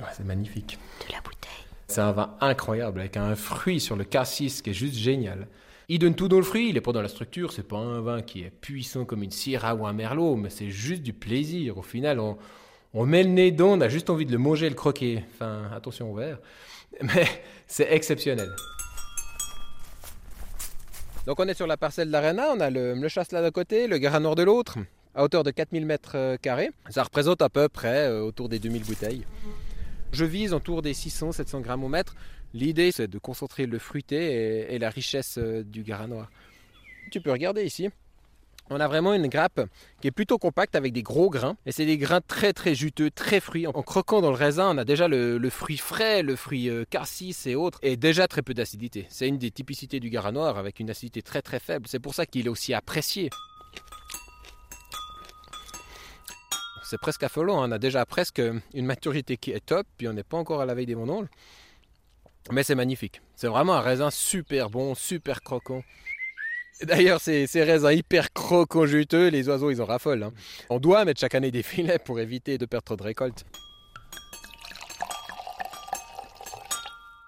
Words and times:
Ouais, 0.00 0.06
c'est 0.16 0.24
magnifique. 0.24 0.78
De 1.06 1.12
la 1.12 1.20
bouteille. 1.20 1.50
C'est 1.88 2.00
un 2.00 2.12
vin 2.12 2.34
incroyable 2.40 3.00
avec 3.00 3.16
un 3.16 3.34
fruit 3.36 3.80
sur 3.80 3.96
le 3.96 4.04
cassis 4.04 4.62
qui 4.62 4.70
est 4.70 4.74
juste 4.74 4.94
génial. 4.94 5.48
Il 5.88 5.98
donne 5.98 6.14
tout 6.14 6.28
dans 6.28 6.38
le 6.38 6.42
fruit, 6.42 6.70
il 6.70 6.76
est 6.76 6.80
pas 6.80 6.92
dans 6.92 7.02
la 7.02 7.08
structure, 7.08 7.52
c'est 7.52 7.68
pas 7.68 7.76
un 7.76 8.00
vin 8.00 8.22
qui 8.22 8.40
est 8.40 8.50
puissant 8.50 9.04
comme 9.04 9.22
une 9.22 9.30
Syrah 9.30 9.74
ou 9.74 9.86
un 9.86 9.92
Merlot, 9.92 10.36
mais 10.36 10.48
c'est 10.48 10.70
juste 10.70 11.02
du 11.02 11.12
plaisir. 11.12 11.76
Au 11.76 11.82
final, 11.82 12.20
on, 12.20 12.38
on 12.94 13.04
met 13.04 13.22
le 13.22 13.28
nez 13.28 13.50
dedans, 13.52 13.72
on 13.72 13.80
a 13.82 13.88
juste 13.88 14.08
envie 14.08 14.24
de 14.24 14.32
le 14.32 14.38
manger 14.38 14.66
et 14.66 14.70
le 14.70 14.74
croquer. 14.76 15.22
Enfin, 15.34 15.70
attention 15.76 16.10
au 16.10 16.14
verre. 16.14 16.38
Mais 17.02 17.26
c'est 17.66 17.92
exceptionnel. 17.92 18.48
Donc 21.26 21.40
on 21.40 21.48
est 21.48 21.54
sur 21.54 21.66
la 21.66 21.76
parcelle 21.76 22.10
d'Arena, 22.10 22.48
on 22.54 22.60
a 22.60 22.70
le, 22.70 22.94
le 22.94 23.08
chasselas 23.08 23.42
d'un 23.42 23.50
côté, 23.50 23.86
le 23.86 23.98
Garanor 23.98 24.34
de 24.34 24.42
l'autre, 24.42 24.78
à 25.14 25.24
hauteur 25.24 25.42
de 25.42 25.50
4000 25.50 25.86
mètres 25.86 26.12
euh, 26.16 26.36
carrés. 26.36 26.70
Ça 26.90 27.02
représente 27.02 27.40
à 27.42 27.48
peu 27.48 27.68
près 27.68 28.08
euh, 28.08 28.20
autour 28.22 28.48
des 28.48 28.58
2000 28.58 28.84
bouteilles. 28.84 29.24
Je 30.14 30.24
vise 30.24 30.54
autour 30.54 30.80
des 30.80 30.94
600-700 30.94 31.60
grammes 31.60 31.82
au 31.82 31.88
mètre. 31.88 32.14
L'idée, 32.52 32.92
c'est 32.92 33.08
de 33.08 33.18
concentrer 33.18 33.66
le 33.66 33.80
fruité 33.80 34.72
et, 34.72 34.78
la 34.78 34.88
richesse 34.88 35.38
euh, 35.38 35.64
du 35.64 35.82
Garanoir. 35.82 36.30
Tu 37.10 37.20
peux 37.20 37.32
regarder 37.32 37.64
ici. 37.64 37.90
On 38.70 38.78
a 38.78 38.86
vraiment 38.86 39.12
une 39.12 39.26
grappe 39.26 39.62
qui 40.00 40.06
est 40.06 40.12
plutôt 40.12 40.38
compacte 40.38 40.76
avec 40.76 40.92
des 40.92 41.02
gros 41.02 41.30
grains. 41.30 41.56
Et 41.66 41.72
c'est 41.72 41.84
des 41.84 41.98
grains 41.98 42.20
très 42.20 42.52
très 42.52 42.76
juteux, 42.76 43.10
très 43.10 43.40
fruits. 43.40 43.66
En 43.66 43.82
croquant 43.82 44.20
dans 44.20 44.30
le 44.30 44.36
raisin, 44.36 44.70
on 44.72 44.78
a 44.78 44.84
déjà 44.84 45.08
le, 45.08 45.50
fruit 45.50 45.78
frais, 45.78 46.22
le 46.22 46.36
fruit 46.36 46.70
euh, 46.70 46.84
cassis 46.88 47.48
et 47.48 47.56
autres. 47.56 47.80
Et 47.82 47.96
déjà 47.96 48.28
très 48.28 48.42
peu 48.42 48.54
d'acidité. 48.54 49.06
C'est 49.08 49.26
une 49.26 49.38
des 49.38 49.50
typicités 49.50 49.98
du 49.98 50.10
Garanoir 50.10 50.56
avec 50.56 50.78
une 50.78 50.90
acidité 50.90 51.22
très 51.22 51.42
très 51.42 51.58
faible. 51.58 51.88
C'est 51.88 51.98
pour 51.98 52.14
ça 52.14 52.24
qu'il 52.24 52.46
est 52.46 52.50
aussi 52.50 52.72
apprécié. 52.72 53.30
C'est 56.84 56.98
presque 56.98 57.22
affolant. 57.22 57.62
hein. 57.62 57.68
On 57.68 57.72
a 57.72 57.78
déjà 57.78 58.04
presque 58.06 58.40
une 58.74 58.86
maturité 58.86 59.36
qui 59.36 59.50
est 59.52 59.64
top. 59.64 59.86
Puis 59.96 60.08
on 60.08 60.12
n'est 60.12 60.22
pas 60.22 60.36
encore 60.36 60.60
à 60.60 60.66
la 60.66 60.74
veille 60.74 60.86
des 60.86 60.94
vendanges. 60.94 61.26
Mais 62.50 62.62
c'est 62.62 62.74
magnifique. 62.74 63.22
C'est 63.36 63.48
vraiment 63.48 63.74
un 63.74 63.80
raisin 63.80 64.10
super 64.10 64.68
bon, 64.70 64.94
super 64.94 65.40
croquant. 65.42 65.82
D'ailleurs, 66.82 67.20
ces, 67.20 67.46
raisins 67.54 67.90
hyper 67.92 68.32
croquants 68.32 68.84
juteux, 68.84 69.28
les 69.28 69.48
oiseaux, 69.48 69.70
ils 69.70 69.80
en 69.80 69.86
raffolent. 69.86 70.24
hein. 70.24 70.32
On 70.68 70.78
doit 70.78 71.04
mettre 71.04 71.20
chaque 71.20 71.34
année 71.34 71.50
des 71.50 71.62
filets 71.62 71.98
pour 71.98 72.20
éviter 72.20 72.58
de 72.58 72.66
perdre 72.66 72.84
trop 72.84 72.96
de 72.96 73.02
récoltes. 73.02 73.44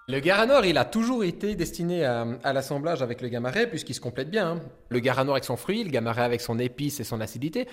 Le 0.09 0.19
Garanor, 0.19 0.63
il 0.65 0.77
a 0.77 0.85
toujours 0.85 1.23
été 1.23 1.55
destiné 1.55 2.05
à, 2.05 2.25
à 2.43 2.53
l'assemblage 2.53 3.01
avec 3.01 3.19
le 3.21 3.27
Gamaret, 3.27 3.67
puisqu'il 3.67 3.93
se 3.93 3.99
complète 3.99 4.29
bien. 4.29 4.51
hein. 4.51 4.61
Le 4.89 4.99
Garanor 4.99 5.35
avec 5.35 5.43
son 5.43 5.57
fruit, 5.57 5.83
le 5.83 5.89
Gamaret 5.89 6.21
avec 6.21 6.39
son 6.41 6.59
épice 6.59 6.99
et 6.99 7.03
son 7.03 7.19
acidité. 7.19 7.67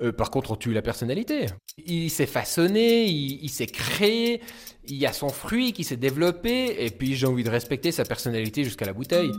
Euh, 0.00 0.12
par 0.12 0.30
contre, 0.30 0.52
on 0.52 0.56
tue 0.56 0.72
la 0.72 0.82
personnalité. 0.82 1.46
Il 1.86 2.10
s'est 2.10 2.26
façonné, 2.26 3.06
il, 3.06 3.40
il 3.42 3.50
s'est 3.50 3.66
créé, 3.66 4.40
il 4.86 4.96
y 4.96 5.06
a 5.06 5.12
son 5.12 5.28
fruit 5.28 5.72
qui 5.72 5.84
s'est 5.84 5.96
développé, 5.96 6.84
et 6.84 6.90
puis 6.90 7.14
j'ai 7.16 7.26
envie 7.26 7.44
de 7.44 7.50
respecter 7.50 7.92
sa 7.92 8.04
personnalité 8.04 8.64
jusqu'à 8.64 8.86
la 8.86 8.92
bouteille. 8.92 9.32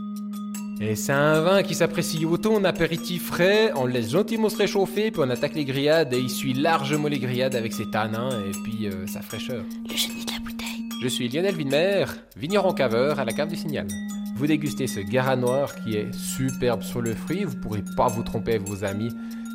Et 0.82 0.96
c'est 0.96 1.12
un 1.12 1.40
vin 1.42 1.62
qui 1.62 1.74
s'apprécie 1.74 2.24
autant 2.24 2.54
en 2.54 2.64
apéritif 2.64 3.26
frais, 3.26 3.70
on 3.76 3.84
le 3.84 3.92
laisse 3.92 4.10
gentiment 4.10 4.48
se 4.48 4.56
réchauffer, 4.56 5.10
puis 5.10 5.20
on 5.22 5.28
attaque 5.28 5.54
les 5.54 5.66
grillades, 5.66 6.14
et 6.14 6.18
il 6.18 6.30
suit 6.30 6.54
largement 6.54 7.08
les 7.08 7.18
grillades 7.18 7.54
avec 7.54 7.74
ses 7.74 7.90
tanins 7.90 8.30
et 8.30 8.52
puis 8.64 8.86
euh, 8.86 9.06
sa 9.06 9.20
fraîcheur. 9.20 9.62
Le 9.86 9.94
génie 9.94 10.24
de 10.24 10.32
la 10.32 10.38
bouteille. 10.38 10.88
Je 11.02 11.08
suis 11.08 11.28
Lionel 11.28 11.54
Winmer, 11.54 12.06
vigneron 12.34 12.72
caveur 12.72 13.18
à 13.18 13.26
la 13.26 13.32
cave 13.32 13.48
du 13.48 13.56
Signal. 13.56 13.88
Vous 14.36 14.46
dégustez 14.46 14.86
ce 14.86 15.00
Gara 15.00 15.36
noir 15.36 15.74
qui 15.84 15.96
est 15.96 16.14
superbe 16.14 16.82
sur 16.82 17.02
le 17.02 17.14
fruit, 17.14 17.44
vous 17.44 17.56
pourrez 17.56 17.84
pas 17.94 18.08
vous 18.08 18.22
tromper 18.22 18.54
avec 18.54 18.66
vos 18.66 18.82
amis. 18.82 19.10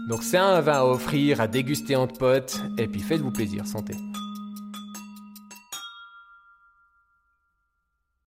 Donc 0.07 0.23
c'est 0.23 0.37
un 0.37 0.61
vin 0.61 0.73
à 0.73 0.83
offrir, 0.83 1.41
à 1.41 1.47
déguster 1.47 1.95
entre 1.95 2.17
potes, 2.17 2.61
et 2.77 2.87
puis 2.87 3.01
faites-vous 3.01 3.31
plaisir, 3.31 3.65
santé. 3.65 3.95